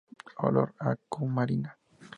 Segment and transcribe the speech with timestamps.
[0.47, 1.71] Olor a cumarina.